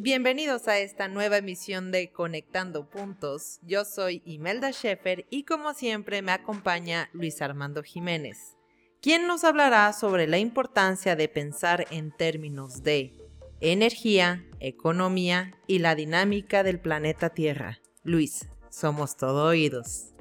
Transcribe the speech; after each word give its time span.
Bienvenidos 0.00 0.68
a 0.68 0.78
esta 0.78 1.08
nueva 1.08 1.38
emisión 1.38 1.90
de 1.90 2.12
Conectando 2.12 2.88
Puntos. 2.88 3.58
Yo 3.62 3.84
soy 3.84 4.22
Imelda 4.24 4.70
Schaeffer 4.70 5.26
y 5.28 5.42
como 5.42 5.74
siempre 5.74 6.22
me 6.22 6.30
acompaña 6.30 7.10
Luis 7.12 7.42
Armando 7.42 7.82
Jiménez, 7.82 8.56
quien 9.02 9.26
nos 9.26 9.42
hablará 9.42 9.92
sobre 9.92 10.28
la 10.28 10.38
importancia 10.38 11.16
de 11.16 11.26
pensar 11.26 11.84
en 11.90 12.12
términos 12.16 12.84
de 12.84 13.12
energía, 13.60 14.46
economía 14.60 15.56
y 15.66 15.80
la 15.80 15.96
dinámica 15.96 16.62
del 16.62 16.78
planeta 16.78 17.30
Tierra. 17.30 17.80
Luis, 18.04 18.48
somos 18.70 19.16
todo 19.16 19.48
oídos. 19.48 20.14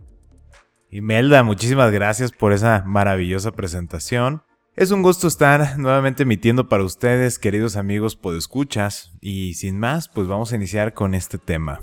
Imelda, 0.90 1.44
muchísimas 1.44 1.92
gracias 1.92 2.32
por 2.32 2.52
esa 2.52 2.82
maravillosa 2.84 3.52
presentación. 3.52 4.42
Es 4.78 4.92
un 4.92 5.02
gusto 5.02 5.28
estar 5.28 5.80
nuevamente 5.80 6.22
emitiendo 6.22 6.70
para 6.70 6.84
ustedes, 6.84 7.40
queridos 7.40 7.78
amigos 7.78 8.16
podescuchas, 8.16 9.12
y 9.22 9.56
sin 9.56 9.80
más, 9.80 10.08
pues 10.08 10.28
vamos 10.28 10.54
a 10.54 10.56
iniciar 10.56 10.94
con 10.94 11.16
este 11.16 11.40
tema. 11.40 11.80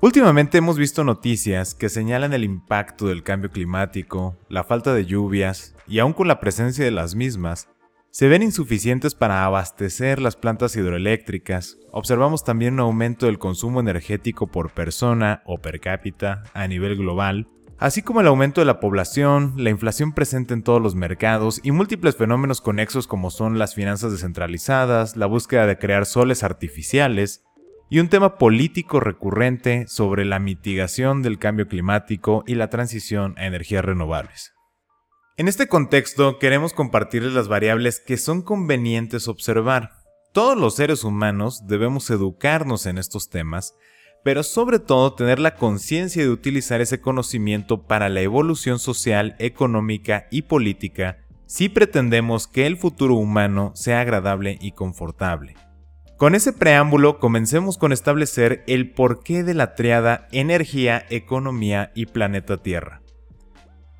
Últimamente 0.00 0.56
hemos 0.56 0.78
visto 0.78 1.04
noticias 1.04 1.74
que 1.74 1.90
señalan 1.90 2.32
el 2.32 2.42
impacto 2.42 3.08
del 3.08 3.22
cambio 3.22 3.50
climático, 3.50 4.38
la 4.48 4.64
falta 4.64 4.94
de 4.94 5.04
lluvias, 5.04 5.76
y 5.86 5.98
aun 5.98 6.14
con 6.14 6.26
la 6.26 6.40
presencia 6.40 6.82
de 6.82 6.92
las 6.92 7.14
mismas, 7.14 7.68
se 8.08 8.26
ven 8.26 8.42
insuficientes 8.42 9.14
para 9.14 9.44
abastecer 9.44 10.18
las 10.18 10.36
plantas 10.36 10.76
hidroeléctricas. 10.76 11.76
Observamos 11.92 12.42
también 12.42 12.74
un 12.74 12.80
aumento 12.80 13.26
del 13.26 13.38
consumo 13.38 13.80
energético 13.80 14.46
por 14.46 14.70
persona 14.70 15.42
o 15.44 15.58
per 15.58 15.78
cápita 15.78 16.44
a 16.54 16.66
nivel 16.68 16.96
global, 16.96 17.48
así 17.78 18.02
como 18.02 18.20
el 18.20 18.26
aumento 18.26 18.60
de 18.60 18.66
la 18.66 18.80
población, 18.80 19.54
la 19.56 19.70
inflación 19.70 20.12
presente 20.12 20.54
en 20.54 20.62
todos 20.62 20.80
los 20.80 20.94
mercados 20.94 21.60
y 21.62 21.70
múltiples 21.72 22.16
fenómenos 22.16 22.60
conexos 22.60 23.06
como 23.06 23.30
son 23.30 23.58
las 23.58 23.74
finanzas 23.74 24.12
descentralizadas, 24.12 25.16
la 25.16 25.26
búsqueda 25.26 25.66
de 25.66 25.78
crear 25.78 26.06
soles 26.06 26.42
artificiales, 26.42 27.44
y 27.90 28.00
un 28.00 28.08
tema 28.08 28.38
político 28.38 28.98
recurrente 28.98 29.86
sobre 29.88 30.24
la 30.24 30.38
mitigación 30.38 31.22
del 31.22 31.38
cambio 31.38 31.68
climático 31.68 32.42
y 32.46 32.54
la 32.54 32.70
transición 32.70 33.34
a 33.36 33.46
energías 33.46 33.84
renovables. 33.84 34.52
En 35.36 35.48
este 35.48 35.68
contexto 35.68 36.38
queremos 36.38 36.72
compartirles 36.72 37.32
las 37.32 37.48
variables 37.48 38.00
que 38.00 38.16
son 38.16 38.42
convenientes 38.42 39.28
observar. 39.28 39.90
Todos 40.32 40.56
los 40.56 40.76
seres 40.76 41.04
humanos 41.04 41.66
debemos 41.66 42.08
educarnos 42.10 42.86
en 42.86 42.98
estos 42.98 43.28
temas 43.28 43.74
pero 44.24 44.42
sobre 44.42 44.80
todo 44.80 45.12
tener 45.12 45.38
la 45.38 45.54
conciencia 45.54 46.22
de 46.22 46.30
utilizar 46.30 46.80
ese 46.80 47.00
conocimiento 47.00 47.82
para 47.82 48.08
la 48.08 48.22
evolución 48.22 48.80
social, 48.80 49.36
económica 49.38 50.26
y 50.30 50.42
política 50.42 51.18
si 51.46 51.68
pretendemos 51.68 52.48
que 52.48 52.66
el 52.66 52.76
futuro 52.78 53.14
humano 53.14 53.70
sea 53.74 54.00
agradable 54.00 54.58
y 54.60 54.72
confortable. 54.72 55.54
Con 56.16 56.34
ese 56.34 56.52
preámbulo 56.52 57.18
comencemos 57.18 57.76
con 57.76 57.92
establecer 57.92 58.64
el 58.66 58.92
porqué 58.92 59.44
de 59.44 59.52
la 59.52 59.74
triada 59.74 60.26
energía, 60.32 61.04
economía 61.10 61.92
y 61.94 62.06
planeta 62.06 62.56
Tierra. 62.56 63.02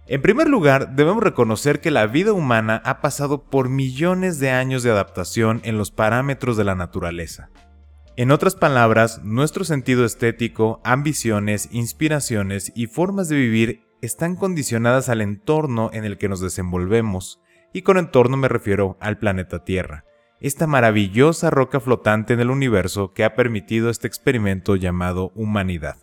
En 0.07 0.23
primer 0.23 0.49
lugar, 0.49 0.95
debemos 0.95 1.23
reconocer 1.23 1.81
que 1.81 1.91
la 1.91 2.07
vida 2.07 2.33
humana 2.33 2.81
ha 2.85 3.01
pasado 3.01 3.45
por 3.45 3.69
millones 3.69 4.39
de 4.39 4.51
años 4.51 4.83
de 4.83 4.91
adaptación 4.91 5.61
en 5.65 5.77
los 5.77 5.91
parámetros 5.91 6.57
de 6.57 6.65
la 6.65 6.75
naturaleza. 6.75 7.51
En 8.17 8.31
otras 8.31 8.55
palabras, 8.55 9.23
nuestro 9.25 9.65
sentido 9.65 10.05
estético, 10.05 10.81
ambiciones, 10.85 11.69
inspiraciones 11.73 12.71
y 12.77 12.87
formas 12.87 13.29
de 13.29 13.35
vivir 13.35 13.89
están 14.03 14.37
condicionadas 14.37 15.09
al 15.09 15.21
entorno 15.21 15.91
en 15.93 16.05
el 16.05 16.17
que 16.17 16.29
nos 16.29 16.41
desenvolvemos, 16.41 17.41
y 17.73 17.83
con 17.83 17.99
entorno 17.99 18.37
me 18.37 18.47
refiero 18.47 18.97
al 19.01 19.19
planeta 19.19 19.65
Tierra, 19.65 20.05
esta 20.41 20.69
maravillosa 20.69 21.51
roca 21.51 21.81
flotante 21.81 22.35
en 22.35 22.41
el 22.41 22.51
universo 22.51 23.13
que 23.15 23.25
ha 23.25 23.35
permitido 23.35 23.91
este 23.91 24.07
experimento 24.07 24.77
llamado 24.77 25.33
humanidad. 25.35 25.97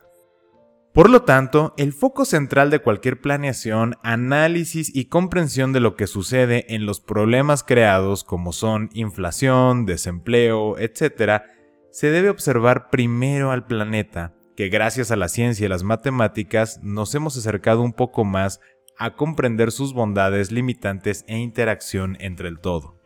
Por 0.93 1.09
lo 1.09 1.21
tanto, 1.21 1.73
el 1.77 1.93
foco 1.93 2.25
central 2.25 2.71
de 2.71 2.79
cualquier 2.79 3.21
planeación, 3.21 3.95
análisis 4.03 4.93
y 4.93 5.05
comprensión 5.05 5.71
de 5.71 5.79
lo 5.79 5.95
que 5.95 6.07
sucede 6.07 6.75
en 6.75 6.85
los 6.85 6.99
problemas 6.99 7.63
creados 7.63 8.25
como 8.25 8.51
son 8.51 8.89
inflación, 8.91 9.85
desempleo, 9.85 10.77
etc., 10.77 11.43
se 11.91 12.09
debe 12.09 12.29
observar 12.29 12.89
primero 12.89 13.51
al 13.51 13.65
planeta, 13.65 14.33
que 14.55 14.69
gracias 14.69 15.11
a 15.11 15.15
la 15.15 15.27
ciencia 15.27 15.65
y 15.65 15.69
las 15.69 15.83
matemáticas 15.83 16.79
nos 16.81 17.13
hemos 17.15 17.37
acercado 17.37 17.81
un 17.81 17.93
poco 17.93 18.23
más 18.23 18.59
a 18.97 19.15
comprender 19.15 19.71
sus 19.71 19.93
bondades 19.93 20.51
limitantes 20.51 21.25
e 21.27 21.37
interacción 21.37 22.17
entre 22.19 22.47
el 22.47 22.59
todo. 22.59 22.99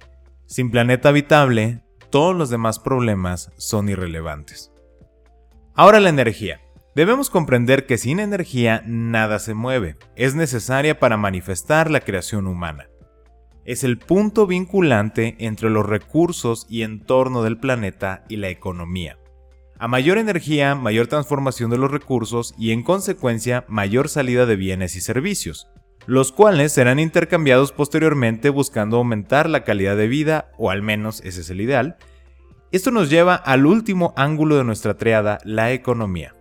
Sin 0.45 0.69
planeta 0.69 1.09
habitable, 1.09 1.83
todos 2.09 2.35
los 2.35 2.49
demás 2.49 2.79
problemas 2.79 3.51
son 3.57 3.89
irrelevantes. 3.89 4.71
Ahora 5.73 5.99
la 5.99 6.09
energía. 6.09 6.61
Debemos 6.95 7.29
comprender 7.29 7.85
que 7.87 7.97
sin 7.97 8.21
energía 8.21 8.81
nada 8.85 9.39
se 9.39 9.53
mueve, 9.53 9.97
es 10.15 10.33
necesaria 10.33 10.97
para 10.97 11.17
manifestar 11.17 11.91
la 11.91 11.99
creación 11.99 12.47
humana 12.47 12.87
es 13.65 13.83
el 13.83 13.97
punto 13.97 14.47
vinculante 14.47 15.35
entre 15.39 15.69
los 15.69 15.85
recursos 15.85 16.67
y 16.69 16.83
entorno 16.83 17.43
del 17.43 17.57
planeta 17.57 18.23
y 18.29 18.37
la 18.37 18.49
economía. 18.49 19.17
A 19.77 19.87
mayor 19.87 20.17
energía, 20.17 20.75
mayor 20.75 21.07
transformación 21.07 21.69
de 21.69 21.77
los 21.77 21.91
recursos 21.91 22.55
y 22.57 22.71
en 22.71 22.83
consecuencia 22.83 23.65
mayor 23.67 24.07
salida 24.07 24.45
de 24.45 24.55
bienes 24.55 24.95
y 24.95 25.01
servicios, 25.01 25.67
los 26.05 26.31
cuales 26.31 26.71
serán 26.71 26.99
intercambiados 26.99 27.71
posteriormente 27.71 28.49
buscando 28.49 28.97
aumentar 28.97 29.49
la 29.49 29.63
calidad 29.63 29.97
de 29.97 30.07
vida, 30.07 30.51
o 30.57 30.69
al 30.69 30.81
menos 30.81 31.21
ese 31.25 31.41
es 31.41 31.49
el 31.49 31.61
ideal. 31.61 31.97
Esto 32.71 32.91
nos 32.91 33.09
lleva 33.09 33.35
al 33.35 33.65
último 33.65 34.13
ángulo 34.15 34.57
de 34.57 34.63
nuestra 34.63 34.97
triada, 34.97 35.39
la 35.43 35.71
economía. 35.71 36.34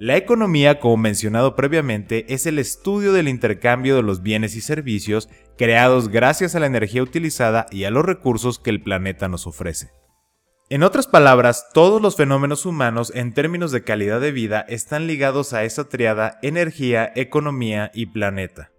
La 0.00 0.16
economía, 0.16 0.80
como 0.80 0.96
mencionado 0.96 1.54
previamente, 1.54 2.24
es 2.32 2.46
el 2.46 2.58
estudio 2.58 3.12
del 3.12 3.28
intercambio 3.28 3.96
de 3.96 4.02
los 4.02 4.22
bienes 4.22 4.56
y 4.56 4.62
servicios 4.62 5.28
creados 5.58 6.08
gracias 6.08 6.54
a 6.54 6.58
la 6.58 6.64
energía 6.64 7.02
utilizada 7.02 7.66
y 7.70 7.84
a 7.84 7.90
los 7.90 8.06
recursos 8.06 8.58
que 8.58 8.70
el 8.70 8.82
planeta 8.82 9.28
nos 9.28 9.46
ofrece. 9.46 9.90
En 10.70 10.84
otras 10.84 11.06
palabras, 11.06 11.66
todos 11.74 12.00
los 12.00 12.16
fenómenos 12.16 12.64
humanos 12.64 13.12
en 13.14 13.34
términos 13.34 13.72
de 13.72 13.84
calidad 13.84 14.22
de 14.22 14.32
vida 14.32 14.64
están 14.70 15.06
ligados 15.06 15.52
a 15.52 15.64
esa 15.64 15.90
triada 15.90 16.38
energía, 16.40 17.12
economía 17.14 17.90
y 17.92 18.06
planeta. 18.06 18.72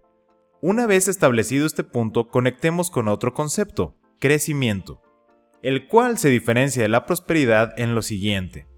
Una 0.60 0.88
vez 0.88 1.06
establecido 1.06 1.66
este 1.66 1.84
punto, 1.84 2.30
conectemos 2.30 2.90
con 2.90 3.06
otro 3.06 3.32
concepto, 3.32 3.94
crecimiento, 4.18 5.00
el 5.62 5.86
cual 5.86 6.18
se 6.18 6.30
diferencia 6.30 6.82
de 6.82 6.88
la 6.88 7.06
prosperidad 7.06 7.78
en 7.78 7.94
lo 7.94 8.02
siguiente. 8.02 8.71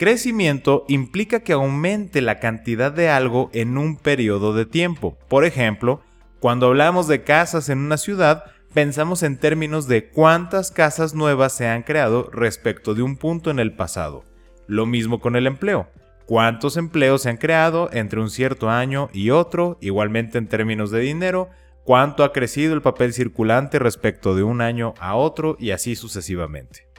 Crecimiento 0.00 0.86
implica 0.88 1.40
que 1.40 1.52
aumente 1.52 2.22
la 2.22 2.38
cantidad 2.38 2.90
de 2.90 3.10
algo 3.10 3.50
en 3.52 3.76
un 3.76 3.96
periodo 3.96 4.54
de 4.54 4.64
tiempo. 4.64 5.18
Por 5.28 5.44
ejemplo, 5.44 6.00
cuando 6.38 6.68
hablamos 6.68 7.06
de 7.06 7.22
casas 7.22 7.68
en 7.68 7.80
una 7.80 7.98
ciudad, 7.98 8.44
pensamos 8.72 9.22
en 9.22 9.36
términos 9.36 9.88
de 9.88 10.08
cuántas 10.08 10.70
casas 10.70 11.12
nuevas 11.12 11.52
se 11.52 11.68
han 11.68 11.82
creado 11.82 12.30
respecto 12.32 12.94
de 12.94 13.02
un 13.02 13.18
punto 13.18 13.50
en 13.50 13.58
el 13.58 13.74
pasado. 13.74 14.24
Lo 14.66 14.86
mismo 14.86 15.20
con 15.20 15.36
el 15.36 15.46
empleo. 15.46 15.90
¿Cuántos 16.24 16.78
empleos 16.78 17.20
se 17.20 17.28
han 17.28 17.36
creado 17.36 17.90
entre 17.92 18.20
un 18.20 18.30
cierto 18.30 18.70
año 18.70 19.10
y 19.12 19.28
otro? 19.28 19.76
Igualmente 19.82 20.38
en 20.38 20.48
términos 20.48 20.90
de 20.90 21.00
dinero, 21.00 21.50
cuánto 21.84 22.24
ha 22.24 22.32
crecido 22.32 22.72
el 22.72 22.80
papel 22.80 23.12
circulante 23.12 23.78
respecto 23.78 24.34
de 24.34 24.44
un 24.44 24.62
año 24.62 24.94
a 24.98 25.14
otro 25.14 25.58
y 25.60 25.72
así 25.72 25.94
sucesivamente. 25.94 26.89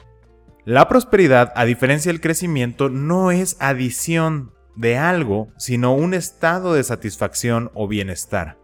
La 0.64 0.88
prosperidad, 0.88 1.52
a 1.56 1.64
diferencia 1.64 2.12
del 2.12 2.20
crecimiento, 2.20 2.88
no 2.88 3.32
es 3.32 3.56
adición 3.58 4.52
de 4.76 4.96
algo, 4.96 5.48
sino 5.58 5.92
un 5.92 6.14
estado 6.14 6.74
de 6.74 6.84
satisfacción 6.84 7.72
o 7.74 7.88
bienestar. 7.88 8.58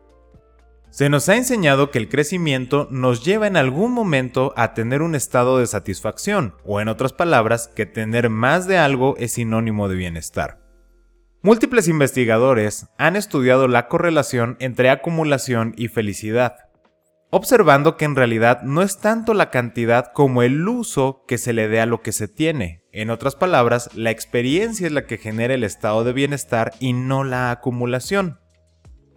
Se 0.90 1.08
nos 1.08 1.28
ha 1.28 1.36
enseñado 1.36 1.90
que 1.90 1.98
el 1.98 2.08
crecimiento 2.08 2.86
nos 2.92 3.24
lleva 3.24 3.48
en 3.48 3.56
algún 3.56 3.92
momento 3.92 4.54
a 4.56 4.74
tener 4.74 5.02
un 5.02 5.16
estado 5.16 5.58
de 5.58 5.66
satisfacción, 5.66 6.54
o 6.64 6.80
en 6.80 6.86
otras 6.86 7.12
palabras, 7.12 7.66
que 7.66 7.84
tener 7.84 8.30
más 8.30 8.68
de 8.68 8.78
algo 8.78 9.16
es 9.18 9.32
sinónimo 9.32 9.88
de 9.88 9.96
bienestar. 9.96 10.60
Múltiples 11.42 11.88
investigadores 11.88 12.86
han 12.96 13.16
estudiado 13.16 13.66
la 13.66 13.88
correlación 13.88 14.56
entre 14.60 14.90
acumulación 14.90 15.74
y 15.76 15.88
felicidad, 15.88 16.67
observando 17.30 17.96
que 17.96 18.04
en 18.04 18.16
realidad 18.16 18.62
no 18.62 18.82
es 18.82 18.98
tanto 18.98 19.34
la 19.34 19.50
cantidad 19.50 20.12
como 20.12 20.42
el 20.42 20.66
uso 20.66 21.24
que 21.26 21.38
se 21.38 21.52
le 21.52 21.68
dé 21.68 21.80
a 21.80 21.86
lo 21.86 22.02
que 22.02 22.12
se 22.12 22.28
tiene. 22.28 22.82
En 22.92 23.10
otras 23.10 23.34
palabras, 23.36 23.90
la 23.94 24.10
experiencia 24.10 24.86
es 24.86 24.92
la 24.92 25.06
que 25.06 25.18
genera 25.18 25.54
el 25.54 25.64
estado 25.64 26.04
de 26.04 26.12
bienestar 26.12 26.72
y 26.80 26.92
no 26.92 27.24
la 27.24 27.50
acumulación. 27.50 28.40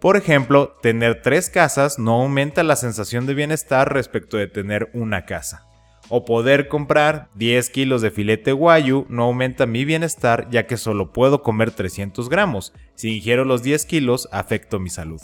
Por 0.00 0.16
ejemplo, 0.16 0.76
tener 0.82 1.22
tres 1.22 1.48
casas 1.48 1.98
no 1.98 2.22
aumenta 2.22 2.62
la 2.64 2.76
sensación 2.76 3.24
de 3.24 3.34
bienestar 3.34 3.92
respecto 3.92 4.36
de 4.36 4.48
tener 4.48 4.90
una 4.94 5.24
casa. 5.24 5.68
O 6.08 6.24
poder 6.24 6.68
comprar 6.68 7.30
10 7.36 7.70
kilos 7.70 8.02
de 8.02 8.10
filete 8.10 8.52
guayu 8.52 9.06
no 9.08 9.22
aumenta 9.22 9.64
mi 9.64 9.84
bienestar 9.84 10.48
ya 10.50 10.66
que 10.66 10.76
solo 10.76 11.12
puedo 11.12 11.42
comer 11.42 11.70
300 11.70 12.28
gramos. 12.28 12.74
Si 12.96 13.16
ingiero 13.16 13.44
los 13.44 13.62
10 13.62 13.86
kilos, 13.86 14.28
afecto 14.32 14.80
mi 14.80 14.90
salud. 14.90 15.20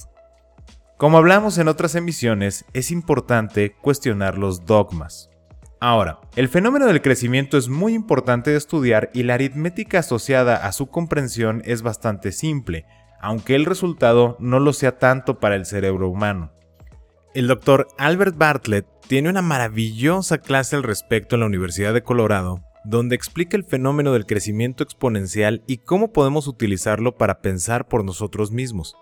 Como 0.98 1.16
hablamos 1.16 1.58
en 1.58 1.68
otras 1.68 1.94
emisiones, 1.94 2.64
es 2.72 2.90
importante 2.90 3.76
cuestionar 3.80 4.36
los 4.36 4.66
dogmas. 4.66 5.30
Ahora, 5.78 6.18
el 6.34 6.48
fenómeno 6.48 6.86
del 6.86 7.02
crecimiento 7.02 7.56
es 7.56 7.68
muy 7.68 7.94
importante 7.94 8.50
de 8.50 8.56
estudiar 8.56 9.08
y 9.14 9.22
la 9.22 9.34
aritmética 9.34 10.00
asociada 10.00 10.56
a 10.56 10.72
su 10.72 10.88
comprensión 10.88 11.62
es 11.64 11.82
bastante 11.82 12.32
simple, 12.32 12.84
aunque 13.20 13.54
el 13.54 13.64
resultado 13.64 14.36
no 14.40 14.58
lo 14.58 14.72
sea 14.72 14.98
tanto 14.98 15.38
para 15.38 15.54
el 15.54 15.66
cerebro 15.66 16.08
humano. 16.08 16.50
El 17.32 17.46
doctor 17.46 17.86
Albert 17.96 18.36
Bartlett 18.36 18.86
tiene 19.06 19.28
una 19.28 19.40
maravillosa 19.40 20.38
clase 20.38 20.74
al 20.74 20.82
respecto 20.82 21.36
en 21.36 21.40
la 21.40 21.46
Universidad 21.46 21.94
de 21.94 22.02
Colorado, 22.02 22.64
donde 22.84 23.14
explica 23.14 23.56
el 23.56 23.62
fenómeno 23.62 24.12
del 24.12 24.26
crecimiento 24.26 24.82
exponencial 24.82 25.62
y 25.68 25.76
cómo 25.76 26.12
podemos 26.12 26.48
utilizarlo 26.48 27.14
para 27.14 27.40
pensar 27.40 27.86
por 27.86 28.04
nosotros 28.04 28.50
mismos. 28.50 28.96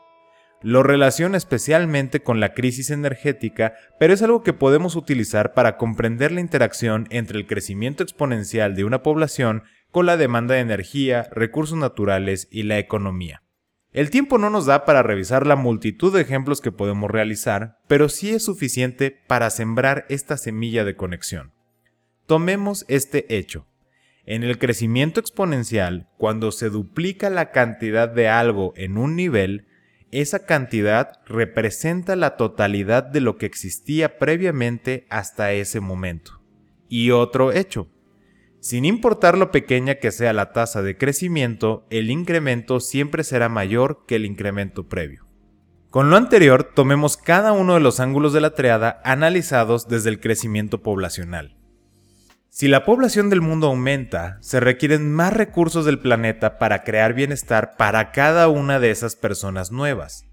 Lo 0.63 0.83
relaciona 0.83 1.37
especialmente 1.37 2.23
con 2.23 2.41
la 2.41 2.55
crisis 2.55 2.91
energética, 2.91 3.75
pero 4.01 4.15
es 4.15 4.23
algo 4.23 4.43
que 4.43 4.53
podemos 4.53 4.97
utilizar 4.97 5.53
para 5.53 5.77
comprender 5.77 6.33
la 6.33 6.41
interacción 6.41 7.07
entre 7.11 7.39
el 7.39 7.47
crecimiento 7.47 8.03
exponencial 8.03 8.75
de 8.75 8.85
una 8.85 9.03
población 9.03 9.65
con 9.91 10.07
la 10.07 10.17
demanda 10.17 10.55
de 10.55 10.61
energía, 10.61 11.29
recursos 11.31 11.79
naturales 11.79 12.49
y 12.51 12.65
la 12.65 12.79
economía. 12.79 13.43
El 13.93 14.11
tiempo 14.11 14.37
no 14.37 14.51
nos 14.51 14.67
da 14.67 14.85
para 14.85 15.03
revisar 15.03 15.47
la 15.47 15.57
multitud 15.57 16.13
de 16.13 16.21
ejemplos 16.21 16.61
que 16.61 16.73
podemos 16.73 17.11
realizar, 17.11 17.79
pero 17.89 18.09
sí 18.11 18.31
es 18.31 18.45
suficiente 18.45 19.11
para 19.27 19.49
sembrar 19.49 20.05
esta 20.11 20.37
semilla 20.37 20.85
de 20.85 20.97
conexión. 20.97 21.53
Tomemos 22.27 22.85
este 22.89 23.35
hecho. 23.35 23.67
En 24.27 24.43
el 24.43 24.59
crecimiento 24.59 25.21
exponencial, 25.21 26.09
cuando 26.19 26.51
se 26.51 26.69
duplica 26.69 27.31
la 27.31 27.53
cantidad 27.53 28.09
de 28.09 28.29
algo 28.29 28.75
en 28.77 28.99
un 28.99 29.17
nivel, 29.17 29.67
esa 30.11 30.47
cantidad 30.47 31.21
representa 31.27 32.17
la 32.17 32.37
totalidad 32.37 33.03
de 33.03 33.21
lo 33.21 33.37
que 33.37 33.47
existía 33.47 34.19
previamente 34.19 35.07
hasta 35.11 35.53
ese 35.53 35.81
momento. 35.81 36.41
Y 36.89 37.11
otro 37.11 37.53
hecho, 37.53 37.89
sin 38.61 38.85
importar 38.85 39.37
lo 39.37 39.51
pequeña 39.51 39.97
que 39.97 40.11
sea 40.11 40.33
la 40.33 40.53
tasa 40.53 40.83
de 40.83 40.97
crecimiento, 40.97 41.87
el 41.91 42.11
incremento 42.11 42.81
siempre 42.81 43.25
será 43.25 43.49
mayor 43.49 44.05
que 44.07 44.17
el 44.17 44.25
incremento 44.25 44.89
previo. 44.89 45.27
Con 45.91 46.11
lo 46.11 46.17
anterior, 46.17 46.73
tomemos 46.75 47.17
cada 47.17 47.53
uno 47.53 47.75
de 47.75 47.81
los 47.81 48.01
ángulos 48.01 48.33
de 48.33 48.41
la 48.41 48.55
triada 48.55 49.01
analizados 49.05 49.89
desde 49.89 50.11
el 50.11 50.21
crecimiento 50.21 50.83
poblacional. 50.83 51.56
Si 52.59 52.69
la 52.69 52.87
población 52.87 53.29
del 53.29 53.43
mundo 53.43 53.67
aumenta, 53.67 54.39
se 54.41 54.61
requieren 54.61 55.13
más 55.13 55.35
recursos 55.35 55.85
del 55.85 55.99
planeta 55.99 56.57
para 56.57 56.85
crear 56.85 57.13
bienestar 57.13 57.77
para 57.77 58.13
cada 58.13 58.49
una 58.49 58.81
de 58.81 58.91
esas 58.91 59.15
personas 59.15 59.73
nuevas. 59.73 60.25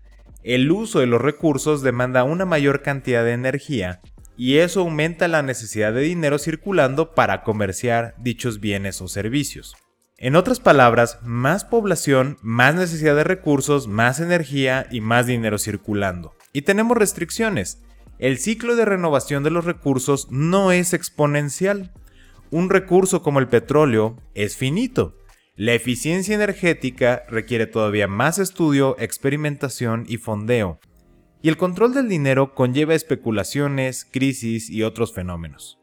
El 0.41 0.71
uso 0.71 1.01
de 1.01 1.05
los 1.05 1.21
recursos 1.21 1.81
demanda 1.81 2.23
una 2.23 2.45
mayor 2.45 2.81
cantidad 2.81 3.25
de 3.25 3.33
energía 3.33 3.99
y 4.37 4.59
eso 4.59 4.79
aumenta 4.79 5.27
la 5.27 5.41
necesidad 5.41 5.91
de 5.91 5.99
dinero 5.99 6.39
circulando 6.39 7.13
para 7.13 7.43
comerciar 7.43 8.15
dichos 8.17 8.61
bienes 8.61 9.01
o 9.01 9.09
servicios. 9.09 9.75
En 10.17 10.37
otras 10.37 10.61
palabras, 10.61 11.19
más 11.23 11.65
población, 11.65 12.37
más 12.41 12.73
necesidad 12.73 13.17
de 13.17 13.25
recursos, 13.25 13.89
más 13.89 14.21
energía 14.21 14.87
y 14.89 15.01
más 15.01 15.27
dinero 15.27 15.57
circulando. 15.57 16.37
Y 16.53 16.61
tenemos 16.61 16.95
restricciones. 16.95 17.81
El 18.17 18.37
ciclo 18.37 18.77
de 18.77 18.85
renovación 18.85 19.43
de 19.43 19.49
los 19.49 19.65
recursos 19.65 20.29
no 20.31 20.71
es 20.71 20.93
exponencial. 20.93 21.91
Un 22.51 22.69
recurso 22.69 23.22
como 23.22 23.40
el 23.40 23.48
petróleo 23.48 24.18
es 24.34 24.56
finito. 24.56 25.18
La 25.56 25.74
eficiencia 25.74 26.36
energética 26.36 27.24
requiere 27.30 27.68
todavía 27.68 28.07
más 28.07 28.40
estudio, 28.40 28.95
experimentación 29.00 30.06
y 30.07 30.18
fondeo 30.18 30.80
y 31.44 31.50
el 31.50 31.57
control 31.57 31.94
del 31.94 32.07
dinero 32.07 32.56
conlleva 32.56 32.95
especulaciones, 32.95 34.07
crisis 34.10 34.69
y 34.69 34.84
otros 34.84 35.13
fenómenos. 35.13 35.78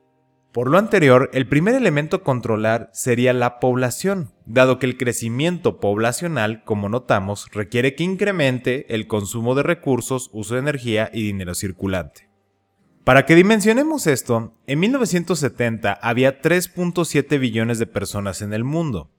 Por 0.52 0.70
lo 0.70 0.78
anterior, 0.78 1.30
el 1.34 1.46
primer 1.46 1.74
elemento 1.74 2.16
a 2.16 2.24
controlar 2.24 2.88
sería 2.94 3.34
la 3.34 3.60
población, 3.60 4.32
dado 4.46 4.78
que 4.78 4.86
el 4.86 4.96
crecimiento 4.96 5.78
poblacional, 5.78 6.64
como 6.64 6.88
notamos, 6.88 7.46
requiere 7.52 7.94
que 7.94 8.04
incremente 8.04 8.92
el 8.92 9.06
consumo 9.06 9.54
de 9.54 9.62
recursos, 9.62 10.30
uso 10.32 10.54
de 10.54 10.60
energía 10.60 11.10
y 11.12 11.22
dinero 11.22 11.54
circulante. 11.54 12.29
Para 13.10 13.26
que 13.26 13.34
dimensionemos 13.34 14.06
esto, 14.06 14.54
en 14.68 14.78
1970 14.78 15.94
había 15.94 16.40
3.7 16.40 17.40
billones 17.40 17.80
de 17.80 17.86
personas 17.86 18.40
en 18.40 18.52
el 18.52 18.62
mundo. 18.62 19.10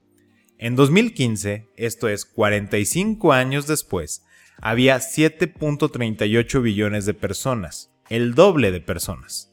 En 0.56 0.76
2015, 0.76 1.68
esto 1.76 2.08
es 2.08 2.24
45 2.24 3.34
años 3.34 3.66
después, 3.66 4.24
había 4.56 4.96
7.38 4.96 6.62
billones 6.62 7.04
de 7.04 7.12
personas, 7.12 7.92
el 8.08 8.34
doble 8.34 8.72
de 8.72 8.80
personas. 8.80 9.52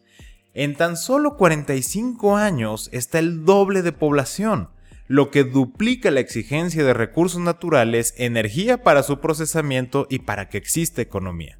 En 0.53 0.73
tan 0.77 0.95
solo 0.95 1.35
45 1.35 2.37
años 2.37 2.89
está 2.93 3.19
el 3.19 3.43
doble 3.43 3.81
de 3.81 3.91
población, 3.91 4.69
lo 5.09 5.31
que 5.31 5.43
duplica 5.43 6.11
la 6.11 6.21
exigencia 6.21 6.85
de 6.85 6.93
recursos 6.93 7.41
naturales, 7.41 8.13
energía 8.15 8.83
para 8.83 9.03
su 9.03 9.19
procesamiento 9.19 10.07
y 10.09 10.19
para 10.19 10.47
que 10.47 10.59
exista 10.59 11.01
economía. 11.01 11.59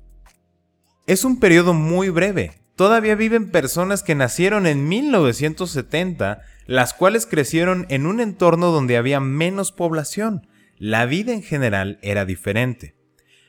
Es 1.08 1.26
un 1.26 1.42
periodo 1.42 1.74
muy 1.74 2.08
breve. 2.08 2.59
Todavía 2.80 3.16
viven 3.16 3.52
personas 3.52 4.04
que 4.04 4.16
nacieron 4.16 4.66
en 4.66 4.88
1970, 4.88 6.44
las 6.66 6.94
cuales 6.94 7.26
crecieron 7.26 7.86
en 7.90 8.06
un 8.06 8.22
entorno 8.22 8.72
donde 8.72 8.96
había 8.96 9.20
menos 9.20 9.74
población. 9.74 10.48
La 10.78 11.06
vida 11.06 11.34
en 11.34 11.44
general 11.44 12.00
era 12.02 12.24
diferente. 12.24 12.96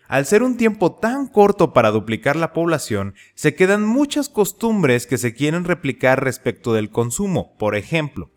Al 0.09 0.27
ser 0.27 0.43
un 0.43 0.57
tiempo 0.57 0.97
tan 0.97 1.29
corto 1.29 1.73
para 1.73 1.93
duplicar 1.93 2.35
la 2.35 2.53
población, 2.53 3.15
se 3.37 3.55
quedan 3.55 3.87
muchas 3.87 4.29
costumbres 4.29 5.07
que 5.07 5.17
se 5.17 5.33
quieren 5.33 5.63
replicar 5.63 6.25
respecto 6.25 6.73
del 6.73 6.91
consumo. 6.91 7.57
Por 7.57 7.77
ejemplo, 7.77 8.33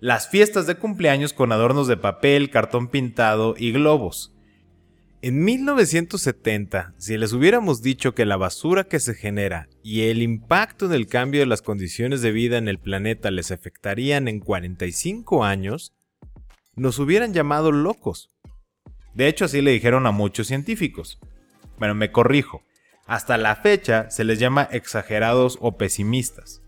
las 0.00 0.28
fiestas 0.28 0.66
de 0.66 0.74
cumpleaños 0.74 1.32
con 1.32 1.52
adornos 1.52 1.86
de 1.86 1.98
papel, 1.98 2.50
cartón 2.50 2.88
pintado 2.88 3.54
y 3.56 3.70
globos. 3.70 4.34
En 5.24 5.44
1970, 5.44 6.94
si 6.98 7.16
les 7.16 7.32
hubiéramos 7.32 7.80
dicho 7.80 8.12
que 8.12 8.24
la 8.24 8.36
basura 8.36 8.82
que 8.82 8.98
se 8.98 9.14
genera 9.14 9.68
y 9.80 10.08
el 10.08 10.20
impacto 10.20 10.88
del 10.88 11.06
cambio 11.06 11.38
de 11.38 11.46
las 11.46 11.62
condiciones 11.62 12.22
de 12.22 12.32
vida 12.32 12.58
en 12.58 12.66
el 12.66 12.80
planeta 12.80 13.30
les 13.30 13.52
afectarían 13.52 14.26
en 14.26 14.40
45 14.40 15.44
años, 15.44 15.92
nos 16.74 16.98
hubieran 16.98 17.32
llamado 17.32 17.70
locos. 17.70 18.30
De 19.14 19.28
hecho, 19.28 19.44
así 19.44 19.62
le 19.62 19.70
dijeron 19.70 20.08
a 20.08 20.10
muchos 20.10 20.48
científicos. 20.48 21.20
Bueno, 21.78 21.94
me 21.94 22.10
corrijo. 22.10 22.64
Hasta 23.06 23.36
la 23.36 23.54
fecha 23.54 24.10
se 24.10 24.24
les 24.24 24.40
llama 24.40 24.68
exagerados 24.72 25.56
o 25.60 25.76
pesimistas. 25.76 26.62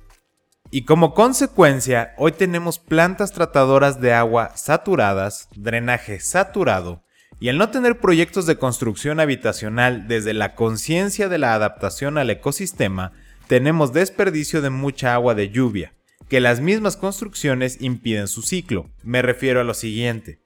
Y 0.70 0.84
como 0.84 1.12
consecuencia, 1.12 2.14
hoy 2.18 2.30
tenemos 2.30 2.78
plantas 2.78 3.32
tratadoras 3.32 4.00
de 4.00 4.12
agua 4.12 4.56
saturadas, 4.56 5.49
drenaje 5.56 6.20
saturado, 6.20 7.03
y 7.44 7.50
al 7.50 7.58
no 7.58 7.68
tener 7.68 7.98
proyectos 7.98 8.46
de 8.46 8.56
construcción 8.56 9.20
habitacional 9.20 10.08
desde 10.08 10.32
la 10.32 10.54
conciencia 10.54 11.28
de 11.28 11.36
la 11.36 11.52
adaptación 11.52 12.16
al 12.16 12.30
ecosistema, 12.30 13.12
tenemos 13.48 13.92
desperdicio 13.92 14.62
de 14.62 14.70
mucha 14.70 15.12
agua 15.12 15.34
de 15.34 15.50
lluvia, 15.50 15.92
que 16.30 16.40
las 16.40 16.60
mismas 16.60 16.96
construcciones 16.96 17.82
impiden 17.82 18.28
su 18.28 18.40
ciclo. 18.40 18.88
Me 19.02 19.20
refiero 19.20 19.60
a 19.60 19.64
lo 19.64 19.74
siguiente. 19.74 20.40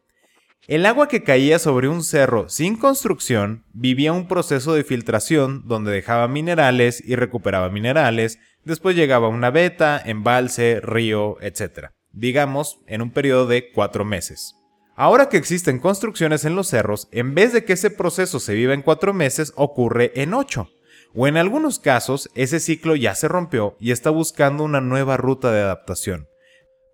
El 0.67 0.85
agua 0.87 1.07
que 1.07 1.23
caía 1.23 1.61
sobre 1.61 1.87
un 1.87 2.03
cerro 2.03 2.49
sin 2.49 2.75
construcción 2.75 3.65
vivía 3.73 4.13
un 4.13 4.27
proceso 4.27 4.75
de 4.75 4.83
filtración 4.83 5.69
donde 5.69 5.93
dejaba 5.93 6.27
minerales 6.27 7.01
y 7.07 7.15
recuperaba 7.15 7.71
minerales, 7.71 8.41
después 8.65 8.97
llegaba 8.97 9.29
una 9.29 9.53
veta, 9.53 10.03
embalse, 10.05 10.81
río, 10.81 11.37
etc. 11.43 11.91
Digamos, 12.11 12.81
en 12.89 13.03
un 13.03 13.13
periodo 13.13 13.47
de 13.47 13.71
cuatro 13.71 14.05
meses. 14.05 14.58
Ahora 15.01 15.29
que 15.29 15.37
existen 15.37 15.79
construcciones 15.79 16.45
en 16.45 16.57
los 16.57 16.67
cerros, 16.67 17.07
en 17.13 17.33
vez 17.33 17.53
de 17.53 17.65
que 17.65 17.75
ese 17.75 17.89
proceso 17.89 18.41
se 18.41 18.55
viva 18.55 18.75
en 18.75 18.83
cuatro 18.83 19.15
meses, 19.15 19.53
ocurre 19.55 20.11
en 20.21 20.35
ocho. 20.35 20.71
O 21.15 21.29
en 21.29 21.37
algunos 21.37 21.79
casos, 21.79 22.29
ese 22.35 22.59
ciclo 22.59 22.97
ya 22.97 23.15
se 23.15 23.29
rompió 23.29 23.77
y 23.79 23.93
está 23.93 24.11
buscando 24.11 24.65
una 24.65 24.81
nueva 24.81 25.17
ruta 25.17 25.53
de 25.53 25.61
adaptación. 25.61 26.27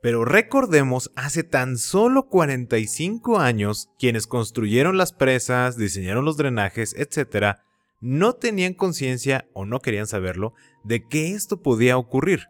Pero 0.02 0.26
recordemos, 0.26 1.12
hace 1.16 1.44
tan 1.44 1.78
solo 1.78 2.28
45 2.28 3.38
años, 3.38 3.88
quienes 3.98 4.26
construyeron 4.26 4.98
las 4.98 5.14
presas, 5.14 5.78
diseñaron 5.78 6.26
los 6.26 6.36
drenajes, 6.36 6.94
etc., 6.98 7.56
no 8.02 8.34
tenían 8.34 8.74
conciencia 8.74 9.48
o 9.54 9.64
no 9.64 9.80
querían 9.80 10.06
saberlo 10.06 10.52
de 10.84 11.08
que 11.08 11.32
esto 11.32 11.62
podía 11.62 11.96
ocurrir. 11.96 12.48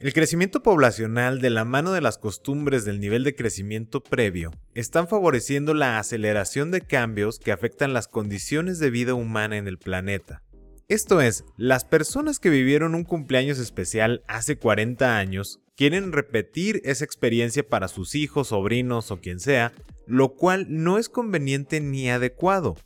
El 0.00 0.14
crecimiento 0.14 0.62
poblacional 0.62 1.42
de 1.42 1.50
la 1.50 1.66
mano 1.66 1.92
de 1.92 2.00
las 2.00 2.16
costumbres 2.16 2.86
del 2.86 3.00
nivel 3.00 3.22
de 3.22 3.34
crecimiento 3.34 4.02
previo 4.02 4.50
están 4.74 5.08
favoreciendo 5.08 5.74
la 5.74 5.98
aceleración 5.98 6.70
de 6.70 6.80
cambios 6.80 7.38
que 7.38 7.52
afectan 7.52 7.92
las 7.92 8.08
condiciones 8.08 8.78
de 8.78 8.88
vida 8.88 9.12
humana 9.12 9.58
en 9.58 9.68
el 9.68 9.76
planeta. 9.76 10.42
Esto 10.88 11.20
es, 11.20 11.44
las 11.58 11.84
personas 11.84 12.38
que 12.38 12.48
vivieron 12.48 12.94
un 12.94 13.04
cumpleaños 13.04 13.58
especial 13.58 14.24
hace 14.26 14.56
40 14.56 15.18
años 15.18 15.60
quieren 15.76 16.12
repetir 16.12 16.80
esa 16.84 17.04
experiencia 17.04 17.68
para 17.68 17.86
sus 17.86 18.14
hijos, 18.14 18.48
sobrinos 18.48 19.10
o 19.10 19.20
quien 19.20 19.38
sea, 19.38 19.70
lo 20.06 20.30
cual 20.34 20.64
no 20.70 20.96
es 20.96 21.10
conveniente 21.10 21.82
ni 21.82 22.08
adecuado. 22.08 22.78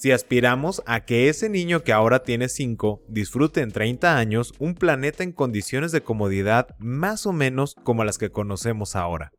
Si 0.00 0.12
aspiramos 0.12 0.82
a 0.86 1.04
que 1.04 1.28
ese 1.28 1.50
niño 1.50 1.84
que 1.84 1.92
ahora 1.92 2.22
tiene 2.22 2.48
5 2.48 3.02
disfrute 3.06 3.60
en 3.60 3.70
30 3.70 4.16
años 4.16 4.54
un 4.58 4.74
planeta 4.74 5.22
en 5.24 5.32
condiciones 5.32 5.92
de 5.92 6.00
comodidad 6.00 6.68
más 6.78 7.26
o 7.26 7.34
menos 7.34 7.76
como 7.84 8.02
las 8.02 8.16
que 8.16 8.30
conocemos 8.30 8.96
ahora. 8.96 9.30